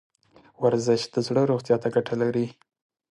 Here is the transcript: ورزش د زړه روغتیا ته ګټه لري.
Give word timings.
ورزش 0.63 1.01
د 1.13 1.15
زړه 1.27 1.41
روغتیا 1.51 1.75
ته 1.83 1.87
ګټه 1.95 2.15
لري. 2.21 2.47